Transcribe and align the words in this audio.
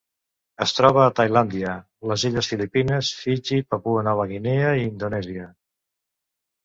Es 0.63 0.71
troba 0.77 1.01
a 1.01 1.11
Tailàndia, 1.19 1.73
les 2.13 2.25
illes 2.29 2.49
Filipines, 2.53 3.11
Fiji, 3.25 3.61
Papua 3.75 4.05
Nova 4.09 4.27
Guinea 4.33 4.73
i 4.81 4.85
Indonèsia. 4.89 5.47